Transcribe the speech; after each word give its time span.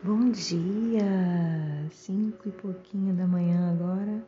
Bom 0.00 0.30
dia! 0.30 1.02
Cinco 1.90 2.48
e 2.48 2.52
pouquinho 2.52 3.12
da 3.16 3.26
manhã 3.26 3.72
agora, 3.72 4.24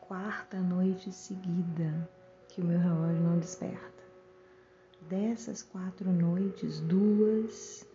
quarta 0.00 0.58
noite 0.58 1.12
seguida 1.12 2.10
que 2.48 2.60
o 2.60 2.64
meu 2.64 2.76
relógio 2.76 3.22
não 3.22 3.38
desperta. 3.38 4.02
Dessas 5.08 5.62
quatro 5.62 6.10
noites, 6.10 6.80
duas 6.80 7.86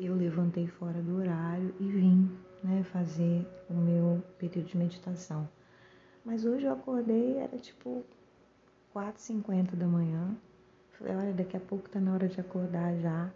eu 0.00 0.16
levantei 0.16 0.66
fora 0.66 1.00
do 1.00 1.18
horário 1.18 1.72
e 1.78 1.84
vim 1.84 2.28
né, 2.64 2.82
fazer 2.82 3.46
o 3.68 3.74
meu 3.74 4.20
período 4.36 4.66
de 4.66 4.76
meditação. 4.76 5.48
Mas 6.24 6.44
hoje 6.44 6.66
eu 6.66 6.72
acordei, 6.72 7.36
era 7.38 7.56
tipo 7.56 8.04
4h50 8.92 9.76
da 9.76 9.86
manhã. 9.86 10.36
Falei, 10.90 11.14
olha, 11.14 11.32
daqui 11.32 11.56
a 11.56 11.60
pouco 11.60 11.88
tá 11.88 12.00
na 12.00 12.12
hora 12.14 12.26
de 12.26 12.40
acordar 12.40 12.96
já 12.96 13.30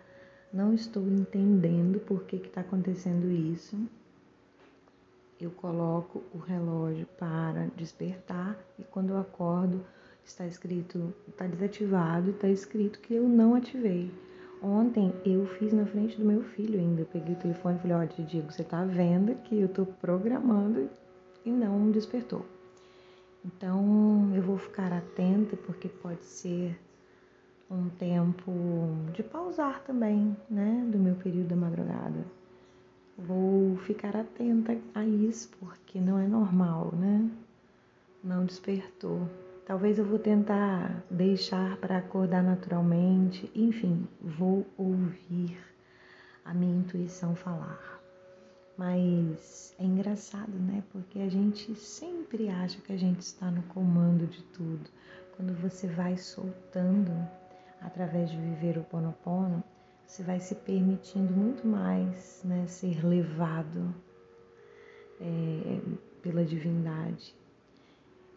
não 0.55 0.73
estou 0.73 1.03
entendendo 1.03 1.99
por 1.99 2.23
que 2.23 2.37
está 2.37 2.61
acontecendo 2.61 3.29
isso. 3.29 3.77
Eu 5.41 5.51
coloco 5.51 6.23
o 6.33 6.39
relógio 6.39 7.07
para 7.19 7.67
despertar 7.77 8.57
e 8.79 8.85
quando 8.85 9.11
eu 9.11 9.19
acordo 9.19 9.85
está 10.25 10.47
escrito, 10.47 11.13
está 11.29 11.49
desativado 11.49 12.31
está 12.31 12.49
escrito 12.49 13.01
que 13.01 13.15
eu 13.15 13.29
não 13.29 13.57
ativei. 13.57 14.13
Ontem 14.63 15.13
eu 15.27 15.45
fiz 15.45 15.73
na 15.73 15.85
frente 15.85 16.17
do 16.17 16.25
meu 16.25 16.45
filho 16.45 16.79
ainda. 16.79 17.03
Eu 17.03 17.07
peguei 17.07 17.35
o 17.35 17.39
telefone 17.39 17.77
e 17.77 17.81
falei, 17.81 17.97
olha, 17.97 18.07
te 18.07 18.23
digo, 18.23 18.53
você 18.53 18.63
está 18.63 18.85
vendo 18.85 19.35
que 19.43 19.59
eu 19.59 19.67
estou 19.67 19.85
programando 19.85 20.89
e 21.45 21.51
não 21.51 21.91
despertou. 21.91 22.47
Então 23.45 24.33
eu 24.35 24.41
vou 24.41 24.57
ficar 24.57 24.93
atenta 24.93 25.57
porque 25.57 25.89
pode 25.89 26.25
ser 26.25 26.79
um 27.71 27.89
tempo 27.91 28.53
de 29.13 29.23
pausar 29.23 29.83
também, 29.83 30.37
né, 30.51 30.87
do 30.91 30.99
meu 30.99 31.15
período 31.15 31.49
da 31.49 31.57
madrugada. 31.57 32.25
Vou 33.17 33.77
ficar 33.79 34.17
atenta 34.17 34.77
a 34.95 35.05
isso 35.05 35.49
porque 35.61 36.01
não 36.01 36.19
é 36.19 36.27
normal, 36.27 36.93
né? 36.95 37.31
Não 38.23 38.45
despertou. 38.45 39.29
Talvez 39.65 39.99
eu 39.99 40.05
vou 40.05 40.19
tentar 40.19 41.03
deixar 41.11 41.77
para 41.77 41.99
acordar 41.99 42.43
naturalmente, 42.43 43.51
enfim, 43.55 44.07
vou 44.21 44.67
ouvir 44.77 45.57
a 46.45 46.53
minha 46.53 46.77
intuição 46.77 47.35
falar. 47.35 48.01
Mas 48.77 49.75
é 49.79 49.85
engraçado, 49.85 50.53
né? 50.53 50.83
Porque 50.91 51.21
a 51.21 51.29
gente 51.29 51.75
sempre 51.77 52.49
acha 52.49 52.81
que 52.81 52.93
a 52.93 52.99
gente 52.99 53.21
está 53.21 53.51
no 53.51 53.63
comando 53.65 54.27
de 54.27 54.43
tudo. 54.43 54.91
Quando 55.37 55.55
você 55.63 55.87
vai 55.87 56.17
soltando 56.17 57.11
através 57.85 58.31
de 58.31 58.37
viver 58.37 58.79
o 58.79 58.85
Ponopono, 58.85 59.63
você 60.07 60.23
vai 60.23 60.41
se 60.41 60.55
permitindo 60.55 61.33
muito 61.33 61.67
mais 61.67 62.43
né, 62.45 62.67
ser 62.67 63.05
levado 63.05 63.95
é, 65.21 65.81
pela 66.23 66.45
divindade. 66.45 67.35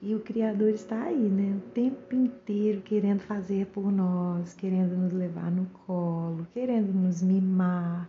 E 0.02 0.14
o 0.14 0.20
Criador 0.20 0.70
está 0.70 1.04
aí, 1.04 1.18
né? 1.18 1.58
O 1.58 1.72
tempo 1.72 2.14
inteiro 2.14 2.82
querendo 2.82 3.22
fazer 3.22 3.66
por 3.68 3.92
nós, 3.92 4.54
querendo 4.54 4.96
nos 4.96 5.12
levar 5.12 5.50
no 5.50 5.66
colo, 5.88 6.46
querendo 6.54 6.94
nos 6.94 7.24
mimar, 7.24 8.08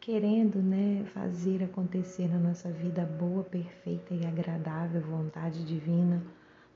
querendo, 0.00 0.60
né, 0.60 1.02
fazer 1.14 1.64
acontecer 1.64 2.28
na 2.28 2.38
nossa 2.38 2.70
vida 2.70 3.06
boa, 3.06 3.42
perfeita 3.42 4.12
e 4.12 4.26
agradável 4.26 5.00
vontade 5.00 5.64
divina, 5.64 6.22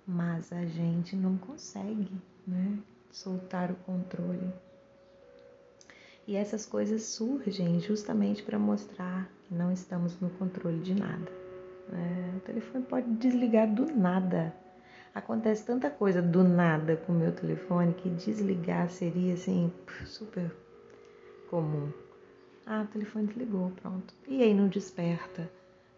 mas 0.06 0.50
a 0.50 0.64
gente 0.64 1.14
não 1.14 1.36
consegue, 1.36 2.10
né? 2.46 2.78
Soltar 3.10 3.70
o 3.70 3.76
controle. 3.76 4.52
E 6.26 6.36
essas 6.36 6.66
coisas 6.66 7.02
surgem 7.04 7.80
justamente 7.80 8.42
para 8.42 8.58
mostrar 8.58 9.30
que 9.44 9.54
não 9.54 9.72
estamos 9.72 10.20
no 10.20 10.28
controle 10.30 10.80
de 10.80 10.94
nada. 10.94 11.30
É, 11.90 12.36
o 12.36 12.40
telefone 12.40 12.84
pode 12.84 13.10
desligar 13.14 13.72
do 13.72 13.86
nada. 13.86 14.54
Acontece 15.14 15.64
tanta 15.64 15.88
coisa 15.88 16.20
do 16.20 16.44
nada 16.44 16.96
com 16.96 17.12
o 17.12 17.16
meu 17.16 17.32
telefone 17.32 17.94
que 17.94 18.10
desligar 18.10 18.90
seria 18.90 19.34
assim 19.34 19.72
super 20.04 20.54
comum. 21.48 21.90
Ah, 22.66 22.82
o 22.82 22.92
telefone 22.92 23.26
desligou, 23.26 23.72
pronto. 23.80 24.12
E 24.26 24.42
aí 24.42 24.52
não 24.52 24.68
desperta. 24.68 25.50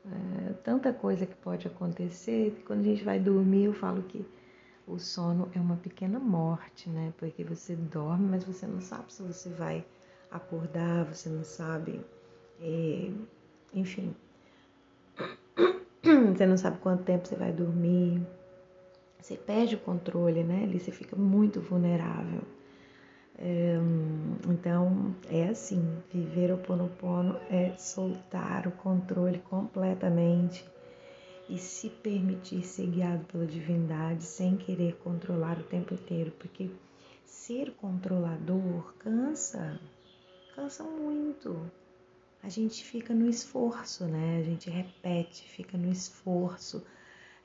É, 0.06 0.52
tanta 0.64 0.92
coisa 0.92 1.26
que 1.26 1.34
pode 1.34 1.66
acontecer 1.66 2.52
que 2.52 2.62
quando 2.62 2.80
a 2.80 2.84
gente 2.84 3.04
vai 3.04 3.18
dormir 3.18 3.64
eu 3.64 3.74
falo 3.74 4.02
que 4.04 4.24
o 4.92 4.98
sono 4.98 5.48
é 5.54 5.60
uma 5.60 5.76
pequena 5.76 6.18
morte, 6.18 6.88
né? 6.88 7.12
Porque 7.18 7.44
você 7.44 7.76
dorme, 7.76 8.28
mas 8.28 8.44
você 8.44 8.66
não 8.66 8.80
sabe 8.80 9.12
se 9.12 9.22
você 9.22 9.48
vai 9.50 9.84
acordar, 10.30 11.04
você 11.04 11.28
não 11.28 11.44
sabe, 11.44 12.00
é, 12.60 13.10
enfim, 13.74 14.14
você 16.36 16.46
não 16.46 16.56
sabe 16.56 16.78
quanto 16.78 17.04
tempo 17.04 17.26
você 17.26 17.36
vai 17.36 17.52
dormir. 17.52 18.20
Você 19.20 19.36
perde 19.36 19.74
o 19.74 19.78
controle, 19.78 20.42
né? 20.42 20.64
Ali 20.64 20.80
você 20.80 20.90
fica 20.90 21.14
muito 21.14 21.60
vulnerável. 21.60 22.42
É, 23.38 23.76
então, 24.48 25.14
é 25.28 25.48
assim: 25.48 25.82
viver 26.12 26.52
o 26.52 26.58
Ponopono 26.58 27.36
é 27.50 27.74
soltar 27.76 28.66
o 28.66 28.70
controle 28.72 29.38
completamente 29.38 30.64
e 31.50 31.58
se 31.58 31.90
permitir 31.90 32.62
ser 32.62 32.86
guiado 32.86 33.24
pela 33.24 33.44
divindade 33.44 34.22
sem 34.22 34.56
querer 34.56 34.94
controlar 34.98 35.58
o 35.58 35.64
tempo 35.64 35.92
inteiro, 35.92 36.30
porque 36.38 36.70
ser 37.24 37.72
controlador 37.72 38.94
cansa, 39.00 39.80
cansa 40.54 40.84
muito. 40.84 41.60
A 42.40 42.48
gente 42.48 42.84
fica 42.84 43.12
no 43.12 43.28
esforço, 43.28 44.04
né? 44.04 44.38
A 44.38 44.44
gente 44.44 44.70
repete, 44.70 45.42
fica 45.42 45.76
no 45.76 45.90
esforço, 45.90 46.86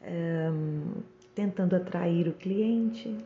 um, 0.04 1.02
tentando 1.34 1.76
atrair 1.76 2.28
o 2.28 2.34
cliente, 2.34 3.18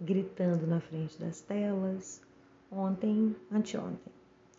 gritando 0.00 0.64
na 0.64 0.78
frente 0.78 1.18
das 1.18 1.40
telas. 1.40 2.22
Ontem, 2.70 3.34
anteontem, 3.50 4.12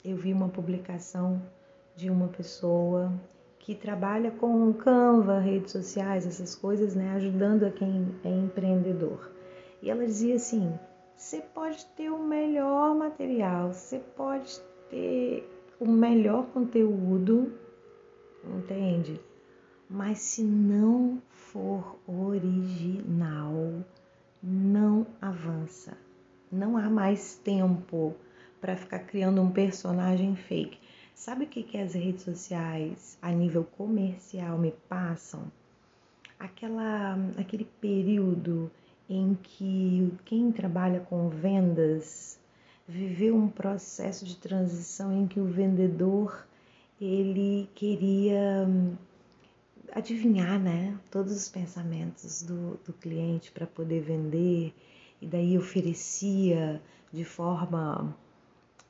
eu 0.03 0.18
vi 0.18 0.34
uma 0.34 0.50
publicação 0.50 1.42
de 1.96 2.09
uma 2.09 2.28
pessoa 2.28 3.09
que 3.69 3.75
trabalha 3.75 4.31
com 4.31 4.74
Canva, 4.74 5.38
redes 5.38 5.74
sociais, 5.74 6.25
essas 6.25 6.56
coisas, 6.56 6.96
né, 6.96 7.13
ajudando 7.13 7.68
a 7.68 7.69
quem 7.69 8.07
é 8.24 8.30
empreendedor. 8.30 9.31
E 9.80 9.91
ela 9.91 10.07
dizia 10.07 10.38
assim: 10.38 10.74
você 11.16 11.40
pode 11.40 11.85
ter 11.96 12.09
o 12.09 12.18
melhor 12.18 12.96
material, 12.96 13.72
você 13.72 14.00
pode 14.00 14.59
ter 14.90 15.47
o 15.80 15.88
melhor 15.88 16.47
conteúdo, 16.47 17.53
entende? 18.44 19.22
Mas 19.88 20.18
se 20.18 20.41
não 20.41 21.22
for 21.30 22.00
original, 22.07 23.53
não 24.41 25.06
avança. 25.22 25.96
Não 26.51 26.75
há 26.75 26.90
mais 26.90 27.36
tempo 27.36 28.16
para 28.59 28.75
ficar 28.75 29.01
criando 29.01 29.44
um 29.44 29.51
personagem 29.51 30.36
fake. 30.36 30.88
Sabe 31.19 31.44
o 31.44 31.47
que, 31.47 31.63
que 31.63 31.78
as 31.78 31.96
redes 31.96 32.24
sociais 32.24 33.18
a 33.22 33.30
nível 33.30 33.66
comercial 33.66 34.57
me 34.57 34.72
passam? 34.88 35.52
Aquela, 36.40 37.18
aquele 37.38 37.66
período 37.66 38.72
em 39.09 39.38
que 39.44 40.13
quem 40.24 40.50
trabalha 40.50 41.02
com 41.02 41.28
vendas 41.28 42.40
viveu 42.88 43.35
um 43.35 43.50
processo 43.50 44.24
de 44.24 44.38
transição 44.38 45.12
em 45.12 45.28
que 45.28 45.41
o 45.41 45.46
vendedor 45.46 46.47
ele 47.02 47.69
queria 47.75 48.66
hum, 48.66 48.96
adivinhar 49.91 50.57
né, 50.57 50.97
todos 51.12 51.34
os 51.34 51.50
pensamentos 51.50 52.44
do, 52.44 52.80
do 52.86 52.94
cliente 52.94 53.51
para 53.51 53.68
poder 53.68 54.00
vender 54.00 54.74
e 55.22 55.28
daí 55.28 55.57
oferecia 55.57 56.81
de 57.12 57.25
forma 57.25 58.16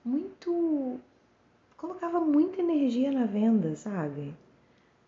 muito 0.06 1.00
colocava 1.80 2.20
muita 2.20 2.60
energia 2.60 3.10
na 3.10 3.26
venda, 3.26 3.74
sabe? 3.76 4.36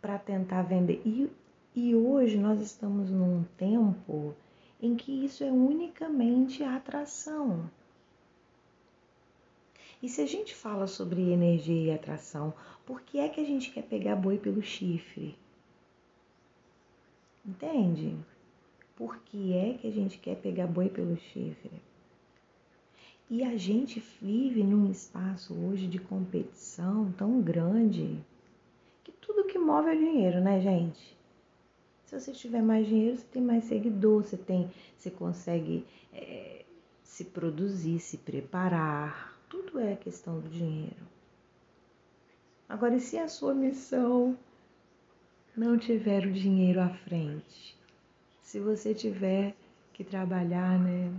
Para 0.01 0.17
tentar 0.17 0.61
vender. 0.61 1.01
E, 1.05 1.29
e 1.75 1.93
hoje 1.93 2.37
nós 2.37 2.61
estamos 2.61 3.11
num 3.11 3.43
tempo 3.57 4.33
em 4.81 4.95
que 4.95 5.25
isso 5.25 5.43
é 5.43 5.51
unicamente 5.51 6.63
atração. 6.63 7.69
E 10.01 10.07
se 10.07 10.21
a 10.21 10.25
gente 10.25 10.55
fala 10.55 10.87
sobre 10.87 11.31
energia 11.31 11.91
e 11.91 11.95
atração, 11.95 12.53
por 12.85 13.01
que 13.01 13.19
é 13.19 13.27
que 13.27 13.41
a 13.41 13.45
gente 13.45 13.69
quer 13.69 13.83
pegar 13.83 14.15
boi 14.15 14.37
pelo 14.37 14.63
chifre? 14.63 15.37
Entende? 17.45 18.15
Por 18.95 19.17
que 19.17 19.53
é 19.53 19.73
que 19.73 19.87
a 19.87 19.91
gente 19.91 20.17
quer 20.17 20.37
pegar 20.37 20.67
boi 20.67 20.89
pelo 20.89 21.17
chifre? 21.17 21.90
E 23.31 23.45
a 23.45 23.55
gente 23.55 24.03
vive 24.21 24.61
num 24.61 24.91
espaço 24.91 25.53
hoje 25.53 25.87
de 25.87 25.97
competição 25.97 27.13
tão 27.13 27.41
grande 27.41 28.19
que 29.05 29.11
tudo 29.13 29.45
que 29.45 29.57
move 29.57 29.89
é 29.89 29.95
dinheiro, 29.95 30.41
né, 30.41 30.59
gente? 30.59 31.17
Se 32.03 32.19
você 32.19 32.33
tiver 32.33 32.61
mais 32.61 32.85
dinheiro, 32.85 33.15
você 33.15 33.25
tem 33.31 33.41
mais 33.41 33.63
seguidor, 33.63 34.21
você 34.21 34.35
tem, 34.35 34.69
você 34.97 35.09
consegue 35.09 35.85
é, 36.11 36.65
se 37.03 37.23
produzir, 37.23 38.01
se 38.01 38.17
preparar. 38.17 39.39
Tudo 39.47 39.79
é 39.79 39.95
questão 39.95 40.41
do 40.41 40.49
dinheiro. 40.49 41.07
Agora, 42.67 42.97
e 42.97 42.99
se 42.99 43.17
a 43.17 43.29
sua 43.29 43.53
missão 43.53 44.37
não 45.55 45.77
tiver 45.77 46.25
o 46.25 46.33
dinheiro 46.33 46.81
à 46.81 46.89
frente? 46.89 47.79
Se 48.41 48.59
você 48.59 48.93
tiver 48.93 49.55
que 49.93 50.03
trabalhar, 50.03 50.77
né, 50.77 51.13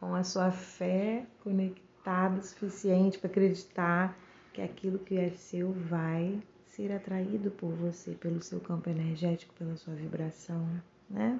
com 0.00 0.14
a 0.14 0.24
sua 0.24 0.50
fé 0.50 1.26
conectada 1.44 2.40
o 2.40 2.42
suficiente 2.42 3.18
para 3.18 3.28
acreditar 3.28 4.16
que 4.52 4.62
aquilo 4.62 4.98
que 4.98 5.16
é 5.18 5.30
seu 5.30 5.72
vai 5.72 6.40
ser 6.64 6.90
atraído 6.90 7.50
por 7.50 7.70
você, 7.72 8.12
pelo 8.12 8.40
seu 8.40 8.58
campo 8.58 8.88
energético, 8.88 9.54
pela 9.54 9.76
sua 9.76 9.94
vibração, 9.94 10.66
né? 11.08 11.38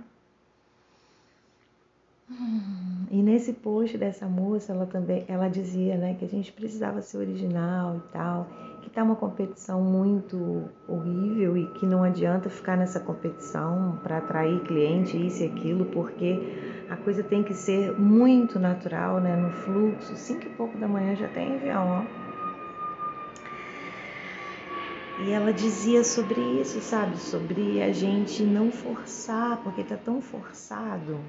E 3.11 3.23
nesse 3.23 3.53
post 3.55 3.99
dessa 3.99 4.27
moça, 4.27 4.73
ela 4.73 4.87
também, 4.87 5.25
ela 5.27 5.49
dizia, 5.49 5.97
né, 5.97 6.15
que 6.15 6.25
a 6.25 6.29
gente 6.29 6.53
precisava 6.53 7.03
ser 7.03 7.19
original 7.19 7.97
e 7.97 8.13
tal, 8.13 8.47
que 8.83 8.91
tá 8.91 9.03
uma 9.03 9.17
competição 9.17 9.83
muito 9.83 10.69
horrível 10.87 11.57
e 11.57 11.67
que 11.73 11.87
não 11.87 12.05
adianta 12.05 12.49
ficar 12.49 12.77
nessa 12.77 13.01
competição 13.01 13.99
para 14.03 14.19
atrair 14.19 14.61
cliente 14.61 15.17
isso 15.17 15.43
e 15.43 15.47
aquilo, 15.47 15.87
porque 15.87 16.39
a 16.91 16.97
coisa 16.97 17.23
tem 17.23 17.43
que 17.43 17.55
ser 17.55 17.93
muito 17.93 18.59
natural, 18.59 19.21
né, 19.21 19.37
no 19.37 19.51
fluxo. 19.51 20.17
Cinco 20.17 20.47
e 20.47 20.51
pouco 20.51 20.77
da 20.77 20.89
manhã 20.89 21.15
já 21.15 21.29
tem 21.29 21.55
avião, 21.55 22.05
ó. 22.05 22.21
E 25.23 25.31
ela 25.31 25.53
dizia 25.53 26.03
sobre 26.03 26.41
isso, 26.41 26.81
sabe? 26.81 27.17
Sobre 27.19 27.81
a 27.81 27.93
gente 27.93 28.43
não 28.43 28.73
forçar, 28.73 29.63
porque 29.63 29.85
tá 29.85 29.97
tão 29.97 30.21
forçado. 30.21 31.21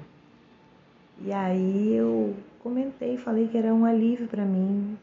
E 1.20 1.32
aí 1.32 1.94
eu 1.94 2.34
comentei, 2.60 3.16
falei 3.16 3.46
que 3.46 3.56
era 3.56 3.72
um 3.72 3.84
alívio 3.84 4.26
para 4.26 4.44
mim 4.44 4.98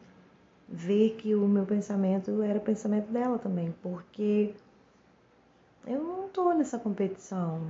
ver 0.68 1.16
que 1.18 1.34
o 1.36 1.48
meu 1.48 1.66
pensamento 1.66 2.42
era 2.42 2.58
o 2.58 2.62
pensamento 2.62 3.10
dela 3.12 3.40
também, 3.40 3.74
porque 3.82 4.54
eu 5.88 6.04
não 6.04 6.28
tô 6.28 6.54
nessa 6.54 6.78
competição. 6.78 7.62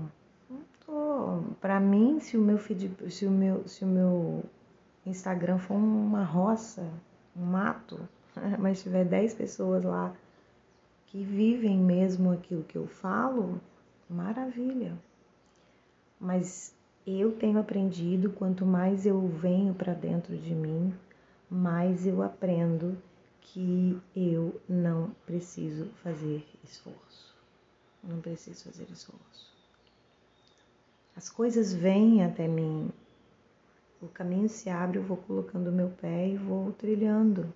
Tô. 0.89 1.43
Para 1.61 1.79
mim, 1.79 2.19
se 2.19 2.35
o 2.35 2.41
meu 2.41 2.57
feed, 2.57 2.91
se 3.11 3.27
o 3.27 3.31
meu, 3.31 3.67
se 3.67 3.85
o 3.85 3.87
meu 3.87 4.43
Instagram 5.05 5.59
for 5.59 5.75
uma 5.75 6.23
roça, 6.23 6.89
um 7.37 7.45
mato, 7.45 7.99
mas 8.57 8.81
tiver 8.81 9.05
10 9.05 9.35
pessoas 9.35 9.83
lá 9.83 10.15
que 11.05 11.23
vivem 11.23 11.77
mesmo 11.77 12.31
aquilo 12.31 12.63
que 12.63 12.75
eu 12.75 12.87
falo, 12.87 13.61
maravilha. 14.09 14.97
Mas 16.19 16.73
eu 17.05 17.31
tenho 17.33 17.59
aprendido, 17.59 18.31
quanto 18.31 18.65
mais 18.65 19.05
eu 19.05 19.27
venho 19.27 19.75
para 19.75 19.93
dentro 19.93 20.35
de 20.35 20.55
mim, 20.55 20.93
mais 21.49 22.05
eu 22.07 22.23
aprendo 22.23 22.97
que 23.41 23.99
eu 24.15 24.59
não 24.67 25.11
preciso 25.25 25.85
fazer 26.03 26.43
esforço. 26.63 27.35
Não 28.03 28.19
preciso 28.21 28.63
fazer 28.65 28.87
esforço. 28.91 29.48
As 31.19 31.27
coisas 31.27 31.73
vêm 31.73 32.23
até 32.23 32.47
mim. 32.47 32.89
O 34.01 34.07
caminho 34.07 34.47
se 34.47 34.69
abre, 34.69 34.99
eu 34.99 35.03
vou 35.03 35.17
colocando 35.17 35.67
o 35.67 35.71
meu 35.73 35.89
pé 35.89 36.29
e 36.29 36.37
vou 36.37 36.71
trilhando 36.71 37.53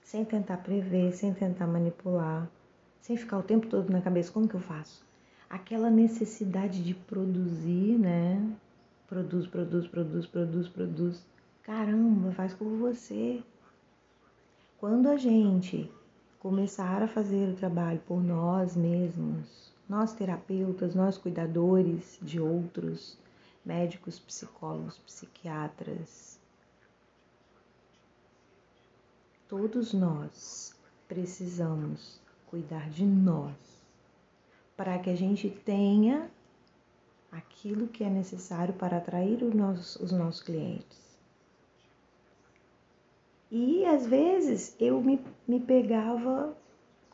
sem 0.00 0.24
tentar 0.24 0.58
prever, 0.58 1.12
sem 1.12 1.34
tentar 1.34 1.66
manipular, 1.66 2.48
sem 3.00 3.16
ficar 3.16 3.38
o 3.38 3.42
tempo 3.42 3.66
todo 3.66 3.90
na 3.90 4.00
cabeça 4.00 4.30
como 4.30 4.46
que 4.46 4.54
eu 4.54 4.60
faço. 4.60 5.04
Aquela 5.50 5.90
necessidade 5.90 6.84
de 6.84 6.94
produzir, 6.94 7.98
né? 7.98 8.40
Produz, 9.08 9.48
produz, 9.48 9.88
produz, 9.88 10.26
produz, 10.26 10.68
produz. 10.68 11.26
Caramba, 11.64 12.30
faz 12.30 12.54
por 12.54 12.68
você. 12.68 13.42
Quando 14.78 15.08
a 15.08 15.16
gente 15.16 15.90
começar 16.38 17.02
a 17.02 17.08
fazer 17.08 17.48
o 17.48 17.56
trabalho 17.56 18.00
por 18.06 18.22
nós 18.22 18.76
mesmos, 18.76 19.74
nós 19.88 20.12
terapeutas, 20.12 20.94
nós 20.94 21.16
cuidadores 21.16 22.18
de 22.20 22.40
outros, 22.40 23.18
médicos, 23.64 24.18
psicólogos, 24.18 24.98
psiquiatras, 24.98 26.36
Todos 29.48 29.94
nós 29.94 30.74
precisamos 31.06 32.20
cuidar 32.46 32.90
de 32.90 33.04
nós 33.04 33.54
para 34.76 34.98
que 34.98 35.08
a 35.08 35.14
gente 35.14 35.48
tenha 35.48 36.28
aquilo 37.30 37.86
que 37.86 38.02
é 38.02 38.10
necessário 38.10 38.74
para 38.74 38.96
atrair 38.96 39.44
os 39.44 39.54
nossos, 39.54 39.96
os 39.96 40.10
nossos 40.10 40.42
clientes. 40.42 41.16
E 43.48 43.86
às 43.86 44.04
vezes 44.04 44.74
eu 44.80 45.00
me, 45.00 45.24
me 45.46 45.60
pegava 45.60 46.56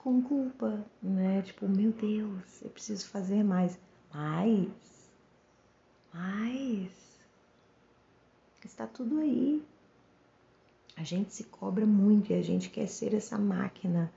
com 0.03 0.21
culpa, 0.21 0.85
né? 1.03 1.43
Tipo, 1.43 1.69
meu 1.69 1.93
Deus, 1.93 2.63
eu 2.63 2.71
preciso 2.71 3.07
fazer 3.09 3.43
mais. 3.43 3.79
Mais, 4.13 4.69
mais. 6.13 6.91
Está 8.65 8.87
tudo 8.87 9.21
aí. 9.21 9.63
A 10.97 11.03
gente 11.03 11.33
se 11.33 11.45
cobra 11.45 11.87
muito 11.87 12.33
e 12.33 12.35
a 12.35 12.43
gente 12.43 12.69
quer 12.69 12.87
ser 12.87 13.15
essa 13.15 13.39
máquina 13.39 14.13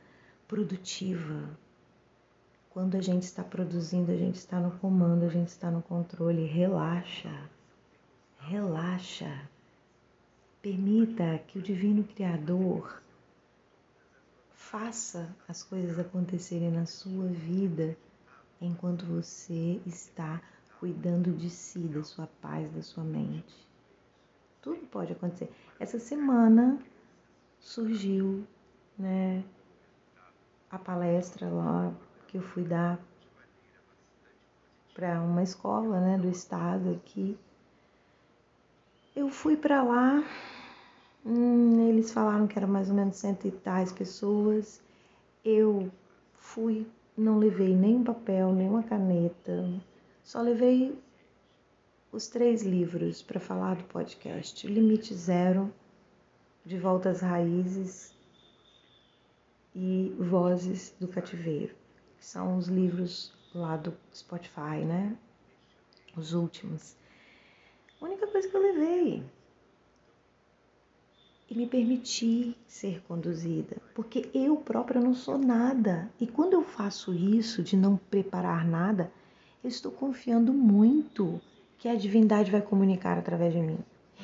produtiva. 0.48 1.58
Quando 2.70 2.96
a 2.96 3.02
gente 3.02 3.24
está 3.24 3.44
produzindo, 3.44 4.12
a 4.12 4.18
gente 4.18 4.36
está 4.36 4.60
no 4.60 4.72
comando, 4.80 5.24
a 5.24 5.30
gente 5.30 5.48
está 5.48 5.72
no 5.72 5.82
controle. 5.82 6.46
Relaxa, 6.46 7.50
relaxa. 8.40 9.50
Permita 10.62 11.38
que 11.48 11.58
o 11.58 11.62
Divino 11.62 12.04
Criador 12.04 13.02
faça 14.70 15.30
as 15.48 15.62
coisas 15.62 16.00
acontecerem 16.00 16.72
na 16.72 16.86
sua 16.86 17.28
vida 17.28 17.96
enquanto 18.60 19.06
você 19.06 19.80
está 19.86 20.42
cuidando 20.80 21.32
de 21.32 21.50
si, 21.50 21.80
da 21.80 22.04
sua 22.04 22.28
paz, 22.42 22.72
da 22.72 22.82
sua 22.82 23.04
mente. 23.04 23.56
Tudo 24.62 24.86
pode 24.88 25.14
acontecer. 25.14 25.54
Essa 25.80 26.00
semana 26.00 26.80
surgiu, 27.60 28.46
né, 28.98 29.44
a 30.72 30.80
palestra 30.80 31.48
lá 31.48 31.94
que 32.28 32.38
eu 32.38 32.42
fui 32.42 32.64
dar 32.64 33.00
para 34.96 35.22
uma 35.22 35.44
escola, 35.44 36.00
né, 36.00 36.18
do 36.18 36.30
estado 36.30 36.90
aqui. 36.92 37.38
Eu 39.16 39.30
fui 39.30 39.56
para 39.56 39.84
lá, 39.84 40.24
hum, 41.26 41.90
eles 41.90 42.12
falaram 42.12 42.48
que 42.48 42.58
era 42.58 42.68
mais 42.68 42.90
ou 42.90 42.96
menos 42.96 43.18
cento 43.18 43.48
e 43.48 43.52
tais 43.52 43.92
pessoas. 43.92 44.82
Eu 45.44 45.92
fui, 46.34 46.88
não 47.18 47.38
levei 47.38 47.76
nem 47.76 48.04
papel, 48.04 48.54
nem 48.54 48.70
uma 48.70 48.84
caneta, 48.84 49.82
só 50.24 50.42
levei 50.42 50.98
os 52.12 52.28
três 52.28 52.64
livros 52.64 53.22
para 53.22 53.40
falar 53.40 53.76
do 53.76 53.84
podcast: 53.84 54.66
Limite 54.68 55.14
Zero, 55.14 55.72
De 56.66 56.80
Volta 56.80 57.10
às 57.10 57.22
Raízes 57.22 58.16
e 59.76 60.16
Vozes 60.18 60.96
do 61.00 61.08
Cativeiro. 61.08 61.76
São 62.20 62.58
os 62.58 62.68
livros 62.68 63.34
lá 63.54 63.78
do 63.78 63.94
Spotify, 64.14 64.84
né? 64.84 65.16
Os 66.18 66.34
últimos. 66.34 66.96
A 68.02 68.06
única 68.06 68.26
coisa 68.26 68.48
que 68.48 68.56
eu 68.56 68.62
levei. 68.62 69.24
E 71.50 71.56
me 71.56 71.68
permiti 71.68 72.56
ser 72.68 73.02
conduzida, 73.08 73.78
porque 73.94 74.30
eu 74.34 74.58
própria 74.58 75.00
não 75.00 75.14
sou 75.14 75.38
nada. 75.38 76.10
E 76.20 76.26
quando 76.26 76.54
eu 76.54 76.64
faço 76.64 77.14
isso 77.14 77.62
de 77.62 77.78
não 77.78 77.98
preparar 77.98 78.66
nada, 78.66 79.12
eu 79.64 79.68
estou 79.68 79.92
confiando 79.92 80.52
muito 80.52 81.40
que 81.78 81.88
a 81.88 81.96
divindade 81.96 82.52
vai 82.52 82.62
comunicar 82.62 83.18
através 83.18 83.54
de 83.54 83.60
mim. 83.60 83.78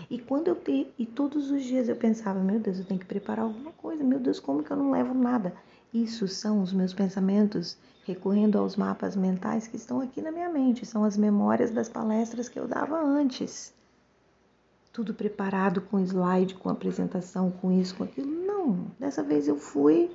E 0.09 0.17
quando 0.17 0.47
eu 0.47 0.55
te, 0.55 0.87
e 0.97 1.05
todos 1.05 1.51
os 1.51 1.63
dias 1.63 1.87
eu 1.87 1.95
pensava, 1.95 2.39
meu 2.39 2.59
Deus, 2.59 2.79
eu 2.79 2.85
tenho 2.85 2.99
que 2.99 3.05
preparar 3.05 3.45
alguma 3.45 3.71
coisa. 3.73 4.03
Meu 4.03 4.19
Deus, 4.19 4.39
como 4.39 4.63
que 4.63 4.71
eu 4.71 4.77
não 4.77 4.91
levo 4.91 5.13
nada? 5.13 5.53
Isso 5.93 6.27
são 6.27 6.61
os 6.61 6.73
meus 6.73 6.93
pensamentos 6.93 7.77
recorrendo 8.05 8.57
aos 8.57 8.75
mapas 8.75 9.15
mentais 9.15 9.67
que 9.67 9.75
estão 9.75 10.01
aqui 10.01 10.21
na 10.21 10.31
minha 10.31 10.49
mente, 10.49 10.85
são 10.85 11.03
as 11.03 11.17
memórias 11.17 11.71
das 11.71 11.87
palestras 11.87 12.49
que 12.49 12.59
eu 12.59 12.67
dava 12.67 12.99
antes. 12.99 13.73
Tudo 14.93 15.13
preparado 15.13 15.81
com 15.81 15.99
slide, 15.99 16.55
com 16.55 16.69
apresentação, 16.69 17.49
com 17.49 17.71
isso, 17.71 17.95
com 17.95 18.03
aquilo. 18.03 18.29
Não, 18.29 18.87
dessa 18.99 19.23
vez 19.23 19.47
eu 19.47 19.57
fui, 19.57 20.11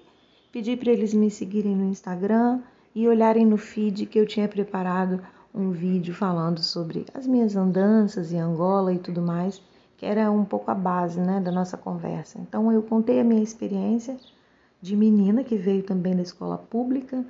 pedi 0.53 0.77
para 0.77 0.93
eles 0.93 1.15
me 1.15 1.31
seguirem 1.31 1.75
no 1.75 1.85
Instagram 1.85 2.61
e 2.95 3.09
olharem 3.09 3.47
no 3.47 3.57
feed 3.57 4.07
que 4.07 4.19
eu 4.19 4.27
tinha 4.27 4.47
preparado 4.47 5.21
um 5.55 5.71
vídeo 5.71 6.15
falando 6.15 6.63
sobre 6.63 7.07
as 7.15 7.27
minhas 7.27 7.57
andanças 7.57 8.33
em 8.33 8.39
Angola 8.39 8.93
e 8.93 8.99
tudo 8.99 9.23
mais, 9.23 9.63
que 9.97 10.05
era 10.05 10.31
um 10.31 10.45
pouco 10.45 10.71
a 10.71 10.75
base 10.75 11.19
né, 11.19 11.41
da 11.41 11.51
nossa 11.51 11.79
conversa. 11.79 12.39
Então 12.39 12.71
eu 12.71 12.83
contei 12.83 13.19
a 13.19 13.25
minha 13.25 13.43
experiência 13.43 14.19
de 14.83 14.95
menina 14.95 15.43
que 15.43 15.57
veio 15.57 15.83
também 15.83 16.15
da 16.15 16.23
escola 16.23 16.59
pública 16.59 17.25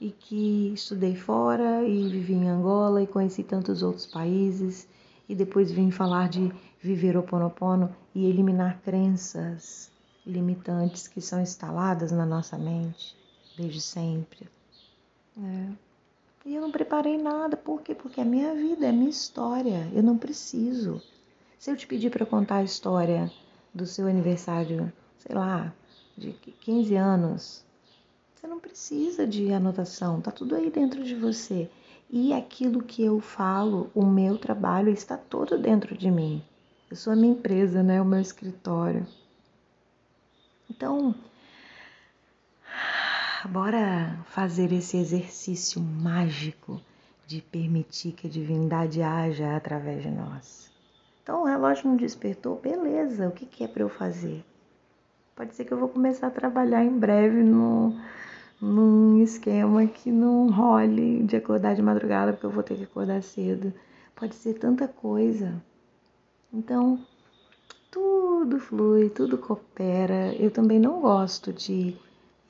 e 0.00 0.10
que 0.10 0.72
estudei 0.72 1.16
fora 1.16 1.82
e 1.82 2.08
vivi 2.08 2.34
em 2.34 2.48
Angola 2.48 3.02
e 3.02 3.06
conheci 3.06 3.42
tantos 3.42 3.82
outros 3.82 4.06
países 4.06 4.88
e 5.28 5.34
depois 5.34 5.70
vim 5.70 5.90
falar 5.90 6.28
de 6.28 6.52
viver 6.82 7.16
o 7.16 7.22
Ponopono 7.22 7.94
e 8.12 8.26
eliminar 8.26 8.80
crenças 8.82 9.90
limitantes 10.26 11.06
que 11.06 11.20
são 11.20 11.40
instaladas 11.40 12.10
na 12.10 12.26
nossa 12.26 12.58
mente 12.58 13.16
desde 13.56 13.80
sempre. 13.80 14.48
É. 15.38 15.68
E 16.44 16.54
eu 16.56 16.60
não 16.60 16.72
preparei 16.72 17.16
nada, 17.16 17.56
por 17.56 17.82
quê? 17.82 17.94
Porque 17.94 18.20
é 18.20 18.24
minha 18.24 18.52
vida, 18.52 18.86
é 18.86 18.92
minha 18.92 19.08
história, 19.08 19.88
eu 19.94 20.02
não 20.02 20.18
preciso. 20.18 21.00
Se 21.56 21.70
eu 21.70 21.76
te 21.76 21.86
pedir 21.86 22.10
para 22.10 22.26
contar 22.26 22.56
a 22.56 22.64
história 22.64 23.30
do 23.72 23.86
seu 23.86 24.08
aniversário, 24.08 24.92
sei 25.18 25.36
lá, 25.36 25.72
de 26.18 26.32
15 26.32 26.96
anos, 26.96 27.64
você 28.34 28.48
não 28.48 28.58
precisa 28.58 29.24
de 29.24 29.52
anotação, 29.52 30.20
tá 30.20 30.32
tudo 30.32 30.56
aí 30.56 30.68
dentro 30.68 31.04
de 31.04 31.14
você. 31.14 31.70
E 32.10 32.32
aquilo 32.32 32.82
que 32.82 33.04
eu 33.04 33.20
falo, 33.20 33.88
o 33.94 34.04
meu 34.04 34.36
trabalho 34.36 34.90
está 34.90 35.16
todo 35.16 35.56
dentro 35.56 35.96
de 35.96 36.10
mim. 36.10 36.42
Eu 36.92 36.96
sou 36.96 37.14
a 37.14 37.16
minha 37.16 37.32
empresa, 37.32 37.82
né? 37.82 38.02
O 38.02 38.04
meu 38.04 38.20
escritório. 38.20 39.06
Então, 40.70 41.14
bora 43.48 44.18
fazer 44.26 44.70
esse 44.74 44.98
exercício 44.98 45.80
mágico 45.80 46.78
de 47.26 47.40
permitir 47.40 48.12
que 48.12 48.26
a 48.26 48.30
divindade 48.30 49.00
haja 49.00 49.56
através 49.56 50.02
de 50.02 50.10
nós. 50.10 50.70
Então 51.22 51.40
o 51.40 51.46
relógio 51.46 51.88
não 51.88 51.96
despertou, 51.96 52.60
beleza, 52.60 53.26
o 53.26 53.32
que, 53.32 53.64
é 53.64 53.68
para 53.68 53.84
eu 53.84 53.88
fazer? 53.88 54.44
Pode 55.34 55.54
ser 55.54 55.64
que 55.64 55.72
eu 55.72 55.78
vou 55.78 55.88
começar 55.88 56.26
a 56.26 56.30
trabalhar 56.30 56.84
em 56.84 56.98
breve 56.98 57.42
no, 57.42 57.98
num 58.60 59.22
esquema 59.22 59.86
que 59.86 60.12
não 60.12 60.50
role 60.50 61.22
de 61.22 61.36
acordar 61.36 61.74
de 61.74 61.80
madrugada, 61.80 62.34
porque 62.34 62.44
eu 62.44 62.50
vou 62.50 62.62
ter 62.62 62.76
que 62.76 62.84
acordar 62.84 63.22
cedo. 63.22 63.72
Pode 64.14 64.34
ser 64.34 64.58
tanta 64.58 64.86
coisa. 64.86 65.58
Então, 66.52 66.98
tudo 67.90 68.58
flui, 68.58 69.08
tudo 69.10 69.38
coopera. 69.38 70.34
Eu 70.34 70.50
também 70.50 70.78
não 70.78 71.00
gosto 71.00 71.52
de 71.52 71.96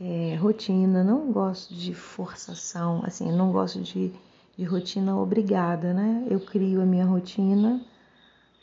é, 0.01 0.35
rotina, 0.37 1.05
não 1.05 1.31
gosto 1.31 1.75
de 1.75 1.95
forçação, 1.95 3.03
assim, 3.05 3.31
não 3.31 3.53
gosto 3.53 3.81
de, 3.81 4.13
de 4.57 4.65
rotina 4.65 5.17
obrigada, 5.17 5.95
né? 5.95 6.27
Eu 6.31 6.41
crio 6.41 6.83
a 6.83 6.87
minha 6.87 7.05
rotina 7.05 7.81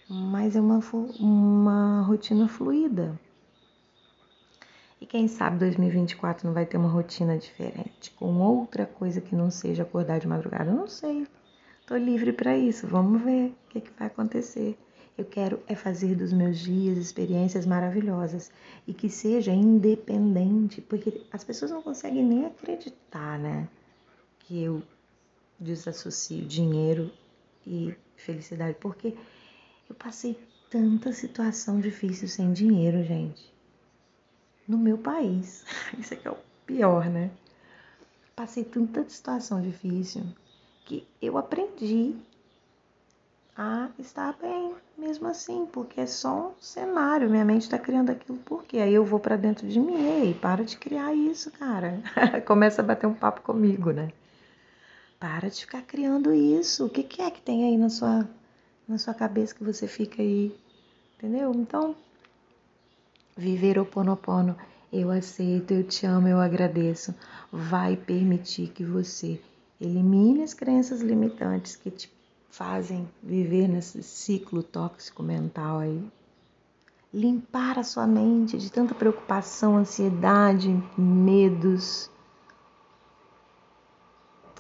mas 0.10 0.56
é 0.56 0.60
uma, 0.62 0.80
uma 1.20 2.02
rotina 2.02 2.48
fluida. 2.48 3.18
E 5.00 5.06
quem 5.06 5.28
sabe 5.28 5.60
2024 5.60 6.48
não 6.48 6.54
vai 6.54 6.66
ter 6.66 6.78
uma 6.78 6.90
rotina 6.90 7.38
diferente, 7.38 8.12
com 8.18 8.42
outra 8.42 8.88
coisa 8.88 9.22
que 9.22 9.36
não 9.36 9.52
seja 9.52 9.84
acordar 9.84 10.20
de 10.20 10.28
madrugada. 10.28 10.72
Eu 10.72 10.76
não 10.76 10.88
sei. 10.88 11.28
Tô 11.86 11.96
livre 11.96 12.34
para 12.34 12.58
isso. 12.58 12.88
Vamos 12.88 13.22
ver 13.22 13.52
o 13.52 13.70
que, 13.70 13.82
que 13.82 13.92
vai 13.98 14.08
acontecer. 14.08 14.78
Eu 15.20 15.26
quero 15.26 15.62
é 15.68 15.76
fazer 15.76 16.16
dos 16.16 16.32
meus 16.32 16.58
dias 16.60 16.98
experiências 16.98 17.66
maravilhosas 17.66 18.50
e 18.88 18.94
que 18.94 19.10
seja 19.10 19.52
independente, 19.52 20.80
porque 20.80 21.26
as 21.30 21.44
pessoas 21.44 21.72
não 21.72 21.82
conseguem 21.82 22.24
nem 22.24 22.46
acreditar, 22.46 23.38
né? 23.38 23.68
Que 24.40 24.64
eu 24.64 24.82
desassocio 25.60 26.46
dinheiro 26.46 27.12
e 27.68 27.94
felicidade, 28.16 28.78
porque 28.80 29.14
eu 29.90 29.96
passei 29.96 30.40
tanta 30.70 31.12
situação 31.12 31.82
difícil 31.82 32.30
sem 32.30 32.54
dinheiro, 32.54 33.04
gente. 33.04 33.54
No 34.66 34.78
meu 34.78 34.98
país. 34.98 35.66
Isso 36.00 36.14
aqui 36.14 36.30
é 36.30 36.32
o 36.32 36.38
pior, 36.66 37.10
né? 37.10 37.30
Passei 38.38 38.64
tanta 38.64 39.04
situação 39.10 39.62
difícil 39.62 40.24
que 40.86 41.06
eu 41.22 41.38
aprendi 41.38 42.16
a 43.62 43.90
estar 44.00 44.38
bem, 44.42 44.74
mesmo 44.98 45.28
assim, 45.28 45.66
porque 45.66 46.00
é 46.00 46.06
só 46.06 46.48
um 46.48 46.62
cenário. 46.62 47.30
Minha 47.30 47.44
mente 47.44 47.64
está 47.64 47.78
criando 47.78 48.10
aquilo 48.10 48.38
porque 48.46 48.78
aí 48.78 48.94
eu 48.94 49.04
vou 49.04 49.20
para 49.20 49.36
dentro 49.36 49.68
de 49.68 49.78
mim, 49.82 50.22
ei, 50.22 50.34
para 50.34 50.64
de 50.64 50.78
criar 50.78 51.14
isso, 51.14 51.52
cara. 51.52 52.02
Começa 52.48 52.82
a 52.82 52.86
bater 52.86 53.06
um 53.06 53.14
papo 53.14 53.42
comigo, 53.42 53.92
né? 53.92 54.14
Para 55.20 55.50
de 55.50 55.60
ficar 55.60 55.82
criando 55.82 56.34
isso. 56.34 56.86
O 56.86 56.90
que, 56.90 57.04
que 57.04 57.22
é 57.22 57.30
que 57.30 57.42
tem 57.42 57.66
aí 57.66 57.78
na 57.78 57.90
sua 57.90 58.26
na 58.88 58.98
sua 58.98 59.14
cabeça 59.14 59.54
que 59.54 59.64
você 59.64 59.88
fica 59.88 60.22
aí, 60.22 60.58
entendeu? 61.18 61.52
Então, 61.54 61.94
viver 63.36 63.78
o 63.78 63.86
ponopono, 63.86 64.58
eu 64.92 65.12
aceito, 65.12 65.72
eu 65.72 65.84
te 65.84 66.06
amo, 66.06 66.30
eu 66.30 66.40
agradeço, 66.40 67.14
vai 67.52 67.98
permitir 67.98 68.70
que 68.70 68.86
você 68.86 69.40
elimine 69.82 70.44
as 70.44 70.54
crenças 70.54 71.02
limitantes 71.02 71.76
que 71.76 71.92
te 71.92 72.19
fazem 72.50 73.08
viver 73.22 73.68
nesse 73.68 74.04
ciclo 74.04 74.64
tóxico 74.64 75.24
mental 75.24 75.80
aí. 75.80 76.04
Limpar 77.14 77.80
a 77.80 77.84
sua 77.84 78.06
mente 78.06 78.58
de 78.58 78.72
tanta 78.72 78.94
preocupação, 78.94 79.78
ansiedade, 79.78 80.70
medos, 80.98 82.10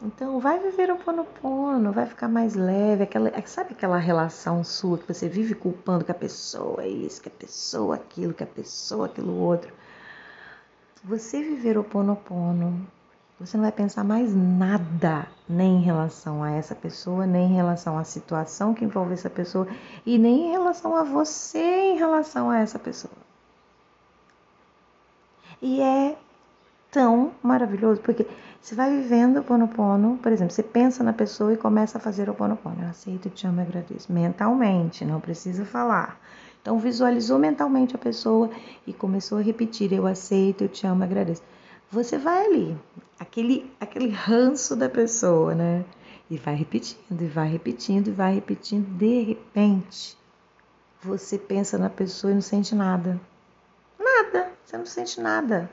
então, 0.01 0.39
vai 0.39 0.59
viver 0.59 0.89
o 0.91 0.97
pono 0.97 1.91
vai 1.91 2.05
ficar 2.05 2.29
mais 2.29 2.55
leve. 2.55 3.03
Aquela, 3.03 3.29
sabe 3.45 3.73
aquela 3.73 3.97
relação 3.97 4.63
sua 4.63 4.97
que 4.97 5.05
você 5.13 5.27
vive 5.27 5.53
culpando 5.53 6.05
que 6.05 6.11
a 6.11 6.15
pessoa 6.15 6.83
é 6.83 6.87
isso, 6.87 7.21
que 7.21 7.27
a 7.27 7.31
pessoa 7.31 7.97
é 7.97 7.99
aquilo, 7.99 8.33
que 8.33 8.43
a 8.43 8.47
pessoa 8.47 9.07
é 9.07 9.09
aquilo 9.09 9.35
outro. 9.37 9.73
Você 11.03 11.41
viver 11.43 11.77
o 11.77 11.83
pono 11.83 12.15
você 13.39 13.55
não 13.55 13.63
vai 13.63 13.71
pensar 13.71 14.03
mais 14.03 14.35
nada, 14.35 15.27
nem 15.47 15.77
em 15.77 15.81
relação 15.81 16.43
a 16.43 16.51
essa 16.51 16.75
pessoa, 16.75 17.25
nem 17.25 17.51
em 17.51 17.55
relação 17.55 17.97
à 17.97 18.03
situação 18.03 18.73
que 18.73 18.83
envolve 18.83 19.13
essa 19.13 19.29
pessoa, 19.29 19.67
e 20.05 20.17
nem 20.17 20.47
em 20.47 20.51
relação 20.51 20.95
a 20.95 21.03
você 21.03 21.93
em 21.93 21.97
relação 21.97 22.49
a 22.49 22.59
essa 22.59 22.77
pessoa. 22.77 23.13
E 25.61 25.81
é 25.81 26.17
tão 26.91 27.31
maravilhoso, 27.41 28.01
porque 28.01 28.27
você 28.61 28.75
vai 28.75 28.89
vivendo 28.89 29.37
o 29.37 29.43
Ponopono, 29.43 30.17
por 30.21 30.31
exemplo, 30.31 30.53
você 30.53 30.63
pensa 30.63 31.01
na 31.01 31.13
pessoa 31.13 31.53
e 31.53 31.57
começa 31.57 31.97
a 31.97 32.01
fazer 32.01 32.29
o 32.29 32.33
Ponopono. 32.33 32.77
Eu 32.81 32.89
aceito, 32.89 33.29
te 33.29 33.47
amo 33.47 33.61
e 33.61 33.63
agradeço. 33.63 34.11
Mentalmente, 34.11 35.05
não 35.05 35.21
precisa 35.21 35.63
falar. 35.65 36.19
Então, 36.61 36.77
visualizou 36.77 37.39
mentalmente 37.39 37.95
a 37.95 37.99
pessoa 37.99 38.49
e 38.85 38.91
começou 38.91 39.37
a 39.37 39.41
repetir: 39.41 39.93
Eu 39.93 40.05
aceito, 40.05 40.65
eu 40.65 40.69
te 40.69 40.85
amo 40.85 41.03
e 41.03 41.05
agradeço. 41.05 41.41
Você 41.91 42.19
vai 42.19 42.45
ali, 42.45 42.77
aquele, 43.19 43.71
aquele 43.79 44.09
ranço 44.09 44.75
da 44.75 44.87
pessoa, 44.87 45.55
né? 45.55 45.83
E 46.29 46.37
vai 46.37 46.53
repetindo, 46.53 47.19
e 47.19 47.27
vai 47.27 47.49
repetindo, 47.49 48.07
e 48.09 48.11
vai 48.11 48.35
repetindo. 48.35 48.85
De 48.95 49.23
repente, 49.23 50.15
você 51.01 51.39
pensa 51.39 51.79
na 51.79 51.89
pessoa 51.89 52.29
e 52.29 52.35
não 52.35 52.41
sente 52.41 52.75
nada. 52.75 53.19
Nada, 53.97 54.51
você 54.63 54.77
não 54.77 54.85
sente 54.85 55.19
nada. 55.19 55.67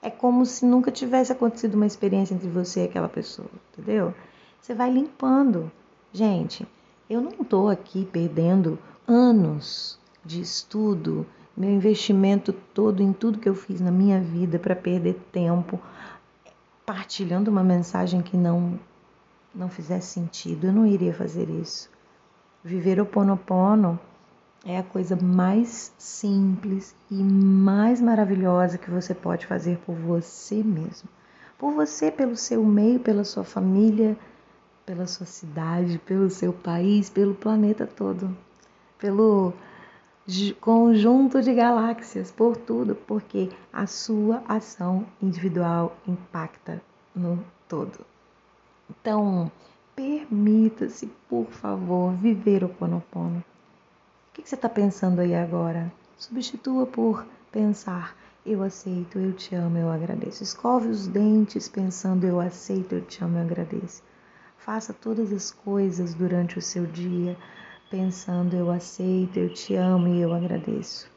É 0.00 0.08
como 0.08 0.46
se 0.46 0.64
nunca 0.64 0.90
tivesse 0.90 1.32
acontecido 1.32 1.74
uma 1.74 1.86
experiência 1.86 2.34
entre 2.34 2.48
você 2.48 2.80
e 2.80 2.84
aquela 2.84 3.08
pessoa, 3.08 3.50
entendeu? 3.72 4.14
Você 4.60 4.72
vai 4.72 4.90
limpando. 4.90 5.70
Gente, 6.10 6.66
eu 7.08 7.20
não 7.20 7.32
estou 7.32 7.68
aqui 7.68 8.08
perdendo 8.10 8.78
anos 9.06 9.98
de 10.24 10.40
estudo, 10.40 11.26
meu 11.56 11.70
investimento 11.70 12.52
todo 12.52 13.02
em 13.02 13.12
tudo 13.12 13.38
que 13.38 13.48
eu 13.48 13.54
fiz 13.54 13.80
na 13.80 13.90
minha 13.90 14.20
vida 14.20 14.58
para 14.58 14.74
perder 14.74 15.14
tempo 15.30 15.80
partilhando 16.84 17.50
uma 17.50 17.62
mensagem 17.62 18.20
que 18.20 18.36
não 18.36 18.78
não 19.54 19.68
fizesse 19.68 20.08
sentido. 20.08 20.66
Eu 20.66 20.72
não 20.72 20.84
iria 20.84 21.14
fazer 21.14 21.48
isso. 21.48 21.88
Viver 22.62 23.00
o 23.00 23.06
ponopono 23.06 23.98
é 24.66 24.78
a 24.78 24.82
coisa 24.82 25.14
mais 25.14 25.92
simples 25.98 26.94
e 27.10 27.22
mais 27.22 28.00
maravilhosa 28.00 28.78
que 28.78 28.90
você 28.90 29.14
pode 29.14 29.46
fazer 29.46 29.78
por 29.86 29.94
você 29.94 30.62
mesmo. 30.62 31.08
Por 31.58 31.72
você, 31.72 32.10
pelo 32.10 32.34
seu 32.36 32.64
meio, 32.64 32.98
pela 32.98 33.22
sua 33.22 33.44
família, 33.44 34.16
pela 34.84 35.06
sua 35.06 35.26
cidade, 35.26 35.98
pelo 35.98 36.28
seu 36.30 36.52
país, 36.52 37.08
pelo 37.08 37.34
planeta 37.34 37.86
todo, 37.86 38.36
pelo 38.98 39.52
conjunto 40.60 41.42
de 41.42 41.52
galáxias, 41.52 42.30
por 42.30 42.56
tudo, 42.56 42.94
porque 42.94 43.50
a 43.72 43.86
sua 43.86 44.42
ação 44.48 45.06
individual 45.20 45.96
impacta 46.06 46.82
no 47.14 47.44
todo. 47.68 48.04
Então, 48.90 49.50
permita-se, 49.94 51.06
por 51.28 51.46
favor, 51.46 52.12
viver 52.14 52.64
o 52.64 52.68
Ponopono 52.68 53.44
o 54.34 54.42
que 54.42 54.48
você 54.48 54.56
está 54.56 54.68
pensando 54.68 55.20
aí 55.20 55.32
agora? 55.32 55.92
Substitua 56.18 56.86
por 56.86 57.24
pensar 57.52 58.16
eu 58.44 58.64
aceito, 58.64 59.16
eu 59.16 59.32
te 59.32 59.54
amo, 59.54 59.78
eu 59.78 59.88
agradeço. 59.88 60.42
Escove 60.42 60.88
os 60.88 61.06
dentes 61.06 61.68
pensando 61.68 62.26
eu 62.26 62.40
aceito, 62.40 62.96
eu 62.96 63.00
te 63.00 63.22
amo, 63.22 63.38
eu 63.38 63.42
agradeço. 63.42 64.02
Faça 64.58 64.92
todas 64.92 65.32
as 65.32 65.52
coisas 65.52 66.14
durante 66.14 66.58
o 66.58 66.62
seu 66.62 66.84
dia 66.84 67.36
pensando 67.94 68.56
eu 68.56 68.72
aceito, 68.72 69.38
eu 69.38 69.48
te 69.48 69.76
amo 69.76 70.08
e 70.08 70.20
eu 70.20 70.34
agradeço. 70.34 71.08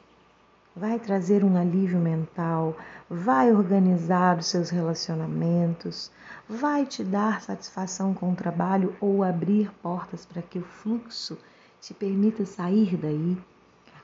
Vai 0.75 0.99
trazer 0.99 1.43
um 1.43 1.57
alívio 1.57 1.97
mental, 1.97 2.77
vai 3.09 3.51
organizar 3.51 4.37
os 4.37 4.45
seus 4.45 4.69
relacionamentos, 4.69 6.11
vai 6.47 6.85
te 6.85 7.03
dar 7.03 7.41
satisfação 7.41 8.13
com 8.13 8.31
o 8.31 8.35
trabalho 8.35 8.95
ou 9.01 9.23
abrir 9.23 9.71
portas 9.81 10.23
para 10.23 10.39
que 10.39 10.59
o 10.59 10.61
fluxo 10.61 11.35
te 11.81 11.95
permita 11.95 12.45
sair 12.45 12.95
daí, 12.95 13.35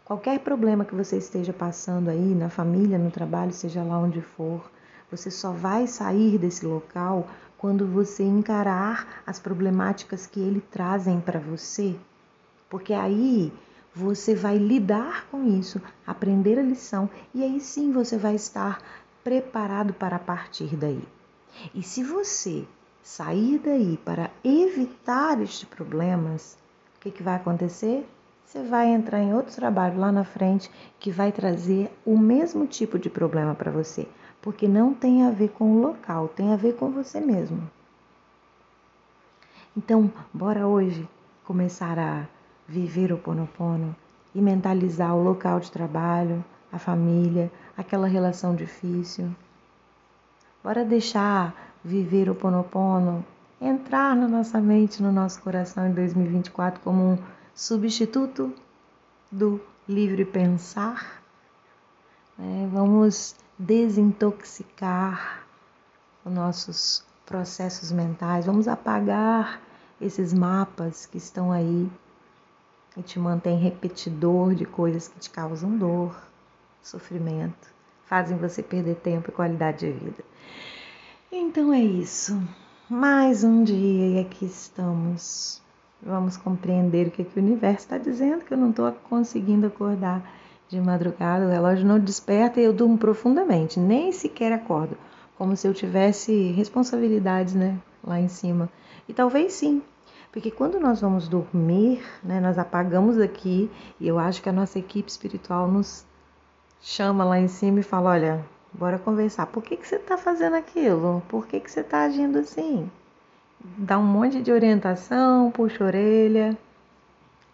Qualquer 0.04 0.40
problema 0.40 0.84
que 0.84 0.96
você 0.96 1.18
esteja 1.18 1.54
passando 1.54 2.10
aí 2.10 2.36
na 2.36 2.50
família, 2.50 2.98
no 2.98 3.10
trabalho, 3.10 3.54
seja 3.54 3.84
lá 3.84 3.98
onde 4.00 4.22
for, 4.22 4.70
você 5.10 5.32
só 5.32 5.52
vai 5.52 5.88
sair 5.88 6.38
desse 6.38 6.66
local 6.66 7.28
quando 7.58 7.88
você 7.88 8.24
encarar 8.24 9.22
as 9.26 9.40
problemáticas 9.40 10.28
que 10.28 10.42
ele 10.42 10.60
trazem 10.60 11.22
para 11.22 11.40
você. 11.40 11.96
Porque 12.74 12.92
aí 12.92 13.54
você 13.94 14.34
vai 14.34 14.58
lidar 14.58 15.28
com 15.30 15.44
isso, 15.44 15.80
aprender 16.08 16.58
a 16.58 16.64
lição 16.64 17.08
e 17.32 17.44
aí 17.44 17.60
sim 17.60 17.92
você 17.92 18.18
vai 18.18 18.34
estar 18.34 18.82
preparado 19.24 19.94
para 19.94 20.18
partir 20.18 20.76
daí. 20.76 21.08
E 21.76 21.84
se 21.84 22.04
você 22.04 22.66
sair 23.04 23.60
daí 23.60 23.96
para 24.04 24.32
evitar 24.44 25.40
estes 25.40 25.66
problemas, 25.66 26.58
o 26.98 27.02
que, 27.02 27.12
que 27.12 27.22
vai 27.22 27.36
acontecer? 27.36 28.10
Você 28.44 28.64
vai 28.64 28.88
entrar 28.88 29.20
em 29.20 29.36
outro 29.36 29.54
trabalho 29.54 30.00
lá 30.00 30.12
na 30.12 30.24
frente 30.24 30.72
que 31.00 31.12
vai 31.12 31.32
trazer 31.32 31.92
o 32.04 32.18
mesmo 32.18 32.66
tipo 32.66 32.98
de 32.98 33.08
problema 33.08 33.54
para 33.54 33.70
você, 33.70 34.08
porque 34.42 34.68
não 34.68 34.96
tem 34.96 35.22
a 35.22 35.30
ver 35.30 35.50
com 35.50 35.76
o 35.76 35.80
local, 35.80 36.28
tem 36.28 36.52
a 36.52 36.56
ver 36.56 36.76
com 36.76 36.90
você 36.90 37.20
mesmo. 37.20 37.70
Então, 39.78 40.12
bora 40.34 40.66
hoje 40.66 41.08
começar 41.44 42.00
a 42.00 42.33
viver 42.68 43.12
o 43.12 43.18
Ponopono 43.18 43.96
e 44.34 44.42
mentalizar 44.42 45.16
o 45.16 45.24
local 45.24 45.60
de 45.60 45.72
trabalho, 45.72 46.44
a 46.72 46.80
família, 46.80 47.52
aquela 47.78 48.08
relação 48.08 48.56
difícil. 48.56 49.34
Bora 50.64 50.84
deixar 50.84 51.54
viver 51.84 52.30
o 52.30 52.36
Ponopono 52.36 53.26
entrar 53.62 54.16
na 54.16 54.28
nossa 54.28 54.60
mente, 54.60 55.02
no 55.02 55.12
nosso 55.12 55.42
coração 55.42 55.88
em 55.88 55.94
2024 55.94 56.82
como 56.82 57.14
um 57.14 57.18
substituto 57.54 58.54
do 59.32 59.62
livre 59.88 60.26
pensar. 60.26 61.22
É, 62.40 62.68
vamos 62.72 63.36
desintoxicar 63.58 65.46
os 66.26 66.34
nossos 66.34 67.06
processos 67.26 67.92
mentais, 67.92 68.46
vamos 68.46 68.68
apagar 68.68 69.62
esses 70.02 70.34
mapas 70.34 71.06
que 71.06 71.18
estão 71.18 71.52
aí 71.52 71.90
e 72.96 73.02
te 73.02 73.20
mantém 73.20 73.58
repetidor 73.58 74.54
de 74.54 74.66
coisas 74.66 75.08
que 75.08 75.20
te 75.20 75.30
causam 75.30 75.78
dor, 75.78 76.16
sofrimento, 76.82 77.74
fazem 78.06 78.38
você 78.38 78.62
perder 78.62 78.96
tempo 78.96 79.30
e 79.30 79.34
qualidade 79.34 79.80
de 79.80 79.92
vida. 79.92 80.24
Então 81.32 81.74
é 81.74 81.82
isso. 81.82 82.40
Mais 82.90 83.44
um 83.44 83.64
dia 83.64 84.08
e 84.08 84.20
aqui 84.20 84.46
estamos. 84.46 85.62
Vamos 86.02 86.36
compreender 86.36 87.08
o 87.08 87.12
que, 87.12 87.24
que 87.24 87.40
o 87.40 87.42
universo 87.42 87.86
está 87.86 87.98
dizendo, 87.98 88.44
que 88.44 88.54
eu 88.54 88.58
não 88.58 88.70
estou 88.70 88.92
conseguindo 89.10 89.68
acordar 89.68 90.22
de 90.68 90.80
madrugada, 90.82 91.46
o 91.46 91.50
relógio 91.50 91.88
não 91.88 92.00
desperta 92.00 92.60
e 92.60 92.64
eu 92.64 92.74
durmo 92.74 92.98
profundamente, 92.98 93.80
nem 93.80 94.12
sequer 94.12 94.52
acordo, 94.52 94.98
como 95.38 95.56
se 95.56 95.68
eu 95.68 95.74
tivesse 95.74 96.52
responsabilidades 96.52 97.54
né, 97.54 97.78
lá 98.04 98.20
em 98.20 98.28
cima. 98.28 98.70
E 99.08 99.14
talvez 99.14 99.54
sim, 99.54 99.82
porque 100.34 100.50
quando 100.50 100.80
nós 100.80 101.00
vamos 101.00 101.28
dormir, 101.28 102.04
né, 102.24 102.40
nós 102.42 102.58
apagamos 102.58 103.20
aqui, 103.20 103.70
e 104.00 104.08
eu 104.08 104.18
acho 104.18 104.42
que 104.42 104.50
a 104.50 104.52
nossa 104.52 104.80
equipe 104.80 105.08
espiritual 105.08 105.68
nos 105.68 106.04
chama 106.82 107.24
lá 107.24 107.40
em 107.40 107.48
cima 107.48 107.82
e 107.82 107.84
fala: 107.84 108.10
olha, 108.10 108.46
bora 108.74 108.98
conversar. 108.98 109.46
Por 109.46 109.62
que, 109.62 109.78
que 109.78 109.88
você 109.88 109.98
está 109.98 110.18
fazendo 110.18 110.56
aquilo? 110.56 111.22
Por 111.30 111.46
que, 111.46 111.60
que 111.60 111.70
você 111.70 111.82
está 111.82 112.02
agindo 112.02 112.40
assim? 112.40 112.90
Dá 113.78 114.00
um 114.00 114.04
monte 114.04 114.42
de 114.42 114.52
orientação, 114.52 115.52
puxa 115.52 115.84
a 115.84 115.88
orelha. 115.88 116.58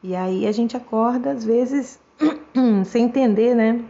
E 0.01 0.15
aí 0.15 0.47
a 0.47 0.51
gente 0.53 0.77
acorda, 0.77 1.31
às 1.31 1.43
vezes, 1.43 1.99
sem 2.85 3.03
entender, 3.03 3.55
né? 3.55 3.83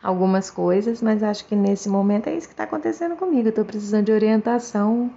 Algumas 0.00 0.50
coisas, 0.50 1.02
mas 1.02 1.24
acho 1.24 1.44
que 1.46 1.56
nesse 1.56 1.88
momento 1.88 2.28
é 2.28 2.36
isso 2.36 2.46
que 2.46 2.54
está 2.54 2.62
acontecendo 2.62 3.16
comigo. 3.16 3.48
Eu 3.48 3.50
estou 3.50 3.64
precisando 3.64 4.06
de 4.06 4.12
orientação. 4.12 5.10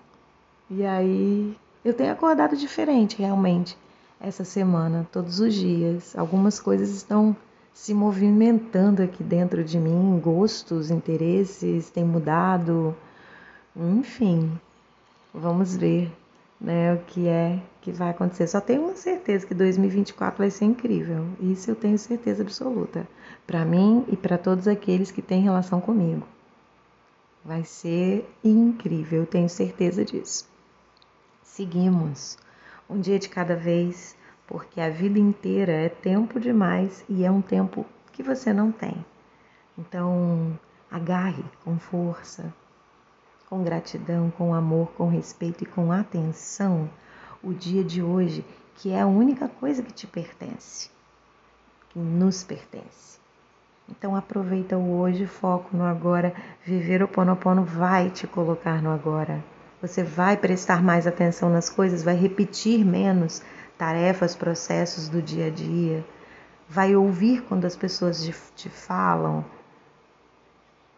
E 0.67 0.83
aí 0.83 1.55
eu 1.83 1.93
tenho 1.93 2.11
acordado 2.11 2.55
diferente 2.55 3.17
realmente 3.17 3.77
essa 4.19 4.43
semana, 4.43 5.07
todos 5.11 5.39
os 5.39 5.53
dias. 5.53 6.15
Algumas 6.15 6.59
coisas 6.59 6.89
estão 6.89 7.35
se 7.73 7.93
movimentando 7.93 9.01
aqui 9.01 9.23
dentro 9.23 9.63
de 9.63 9.79
mim, 9.79 10.19
gostos, 10.21 10.91
interesses 10.91 11.89
têm 11.89 12.03
mudado, 12.03 12.95
enfim. 13.75 14.51
Vamos 15.33 15.75
ver, 15.75 16.11
né, 16.59 16.93
o 16.93 16.99
que 16.99 17.27
é 17.27 17.59
que 17.81 17.91
vai 17.91 18.11
acontecer. 18.11 18.47
Só 18.47 18.61
tenho 18.61 18.83
uma 18.83 18.95
certeza 18.95 19.47
que 19.47 19.55
2024 19.55 20.37
vai 20.37 20.51
ser 20.51 20.65
incrível. 20.65 21.25
Isso 21.39 21.71
eu 21.71 21.75
tenho 21.75 21.97
certeza 21.97 22.43
absoluta, 22.43 23.07
para 23.47 23.65
mim 23.65 24.05
e 24.07 24.15
para 24.15 24.37
todos 24.37 24.67
aqueles 24.67 25.09
que 25.09 25.21
têm 25.21 25.41
relação 25.41 25.81
comigo. 25.81 26.27
Vai 27.43 27.63
ser 27.63 28.29
incrível, 28.43 29.21
eu 29.21 29.25
tenho 29.25 29.49
certeza 29.49 30.05
disso. 30.05 30.50
Seguimos, 31.53 32.37
um 32.89 32.97
dia 32.97 33.19
de 33.19 33.27
cada 33.27 33.57
vez, 33.57 34.15
porque 34.47 34.79
a 34.79 34.89
vida 34.89 35.19
inteira 35.19 35.73
é 35.73 35.89
tempo 35.89 36.39
demais 36.39 37.03
e 37.09 37.25
é 37.25 37.29
um 37.29 37.41
tempo 37.41 37.85
que 38.13 38.23
você 38.23 38.53
não 38.53 38.71
tem. 38.71 39.05
Então, 39.77 40.57
agarre 40.89 41.43
com 41.65 41.77
força, 41.77 42.53
com 43.49 43.61
gratidão, 43.65 44.31
com 44.31 44.53
amor, 44.53 44.93
com 44.93 45.09
respeito 45.09 45.65
e 45.65 45.67
com 45.67 45.91
atenção 45.91 46.89
o 47.43 47.51
dia 47.51 47.83
de 47.83 48.01
hoje, 48.01 48.45
que 48.77 48.91
é 48.93 49.01
a 49.01 49.05
única 49.05 49.49
coisa 49.49 49.83
que 49.83 49.91
te 49.91 50.07
pertence, 50.07 50.89
que 51.89 51.99
nos 51.99 52.45
pertence. 52.45 53.19
Então 53.89 54.15
aproveita 54.15 54.77
o 54.77 55.01
hoje, 55.01 55.27
foco 55.27 55.75
no 55.75 55.83
agora. 55.83 56.33
Viver 56.63 57.03
o 57.03 57.09
Ponopono 57.09 57.65
vai 57.65 58.09
te 58.09 58.25
colocar 58.25 58.81
no 58.81 58.89
agora. 58.89 59.50
Você 59.81 60.03
vai 60.03 60.37
prestar 60.37 60.83
mais 60.83 61.07
atenção 61.07 61.49
nas 61.49 61.67
coisas, 61.67 62.03
vai 62.03 62.15
repetir 62.15 62.85
menos 62.85 63.41
tarefas, 63.79 64.35
processos 64.35 65.09
do 65.09 65.23
dia 65.23 65.47
a 65.47 65.49
dia, 65.49 66.05
vai 66.69 66.95
ouvir 66.95 67.41
quando 67.45 67.65
as 67.65 67.75
pessoas 67.75 68.23
te 68.55 68.69
falam. 68.69 69.43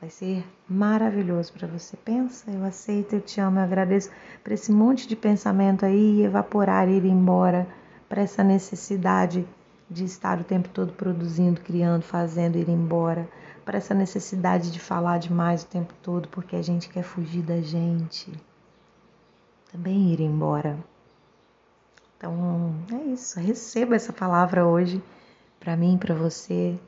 Vai 0.01 0.09
ser 0.09 0.45
maravilhoso 0.67 1.53
para 1.53 1.65
você. 1.65 1.95
Pensa, 1.95 2.51
eu 2.51 2.65
aceito, 2.65 3.13
eu 3.13 3.21
te 3.21 3.39
amo, 3.39 3.57
eu 3.57 3.63
agradeço 3.63 4.09
para 4.43 4.53
esse 4.53 4.69
monte 4.69 5.07
de 5.07 5.15
pensamento 5.15 5.85
aí 5.85 6.21
evaporar, 6.21 6.89
ir 6.89 7.05
embora, 7.05 7.65
para 8.09 8.21
essa 8.21 8.43
necessidade 8.43 9.47
de 9.89 10.03
estar 10.03 10.41
o 10.41 10.43
tempo 10.43 10.67
todo 10.67 10.91
produzindo, 10.91 11.61
criando, 11.61 12.01
fazendo, 12.01 12.57
ir 12.57 12.67
embora, 12.67 13.29
para 13.63 13.77
essa 13.77 13.93
necessidade 13.93 14.69
de 14.69 14.79
falar 14.81 15.19
demais 15.19 15.63
o 15.63 15.67
tempo 15.67 15.93
todo, 16.03 16.27
porque 16.27 16.57
a 16.57 16.61
gente 16.61 16.89
quer 16.89 17.03
fugir 17.03 17.43
da 17.43 17.61
gente 17.61 18.29
também 19.73 20.13
ir 20.13 20.21
embora. 20.21 20.77
Então 22.15 22.75
é 22.91 23.03
isso, 23.05 23.39
receba 23.39 23.95
essa 23.95 24.13
palavra 24.13 24.67
hoje 24.67 25.03
para 25.59 25.75
mim, 25.75 25.97
para 25.97 26.13
você. 26.13 26.79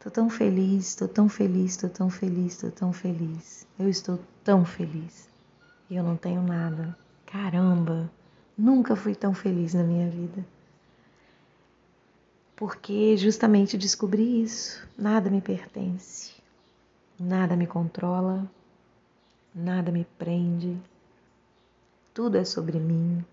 Tô 0.00 0.10
tão 0.10 0.30
feliz, 0.30 0.94
tô 0.94 1.06
tão 1.06 1.28
feliz, 1.28 1.76
tô 1.76 1.88
tão 1.88 2.08
feliz, 2.08 2.56
tô 2.56 2.70
tão 2.70 2.92
feliz. 2.92 3.66
Eu 3.78 3.88
estou 3.90 4.18
tão 4.42 4.64
feliz 4.64 5.28
e 5.90 5.96
eu 5.96 6.02
não 6.02 6.16
tenho 6.16 6.42
nada. 6.42 6.96
Caramba, 7.26 8.10
nunca 8.56 8.96
fui 8.96 9.14
tão 9.14 9.34
feliz 9.34 9.74
na 9.74 9.82
minha 9.82 10.08
vida. 10.08 10.44
Porque 12.56 13.16
justamente 13.18 13.76
descobri 13.76 14.42
isso. 14.42 14.86
Nada 14.96 15.28
me 15.28 15.42
pertence, 15.42 16.32
nada 17.20 17.54
me 17.54 17.66
controla, 17.66 18.48
nada 19.54 19.92
me 19.92 20.06
prende, 20.18 20.80
tudo 22.14 22.38
é 22.38 22.44
sobre 22.44 22.78
mim. 22.78 23.24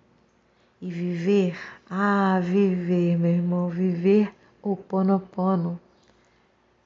E 0.81 0.89
viver, 0.89 1.55
ah, 1.87 2.39
viver, 2.41 3.15
meu 3.15 3.31
irmão, 3.31 3.69
viver 3.69 4.33
o 4.63 4.75
Ponopono 4.75 5.79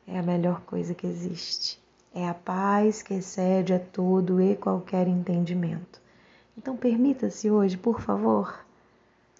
é 0.05 0.19
a 0.19 0.23
melhor 0.23 0.60
coisa 0.62 0.93
que 0.93 1.08
existe. 1.08 1.79
É 2.13 2.27
a 2.27 2.34
paz 2.34 3.01
que 3.01 3.13
excede 3.13 3.73
a 3.73 3.79
todo 3.79 4.41
e 4.41 4.58
qualquer 4.58 5.08
entendimento. 5.08 6.01
Então 6.58 6.75
permita-se 6.75 7.49
hoje, 7.49 7.77
por 7.77 8.01
favor, 8.01 8.60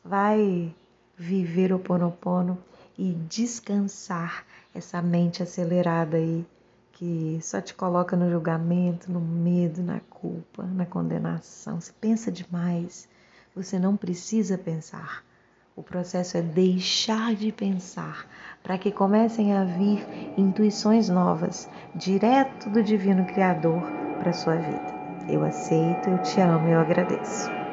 vai 0.04 0.74
viver 1.18 1.74
o 1.74 1.80
Ponopono 1.80 2.58
e 2.98 3.12
descansar 3.28 4.46
essa 4.74 5.02
mente 5.02 5.44
acelerada 5.44 6.16
aí 6.16 6.46
que 6.96 7.40
só 7.42 7.62
te 7.62 7.74
coloca 7.74 8.16
no 8.16 8.30
julgamento, 8.32 9.12
no 9.12 9.20
medo, 9.20 9.84
na 9.84 10.00
culpa, 10.10 10.64
na 10.64 10.86
condenação. 10.86 11.80
Você 11.80 11.94
pensa 12.00 12.32
demais. 12.32 13.08
Você 13.56 13.78
não 13.78 13.96
precisa 13.96 14.58
pensar. 14.58 15.24
O 15.76 15.84
processo 15.84 16.38
é 16.38 16.42
deixar 16.42 17.36
de 17.36 17.52
pensar 17.52 18.26
para 18.64 18.78
que 18.78 18.92
comecem 18.92 19.54
a 19.54 19.66
vir 19.66 20.08
intuições 20.38 21.10
novas, 21.10 21.70
direto 21.94 22.70
do 22.70 22.82
Divino 22.82 23.26
Criador 23.26 23.82
para 24.20 24.30
a 24.30 24.34
sua 24.34 24.56
vida. 24.56 24.96
Eu 25.28 25.44
aceito, 25.44 26.10
eu 26.10 26.22
te 26.22 26.40
amo, 26.40 26.68
eu 26.70 26.80
agradeço. 26.80 27.65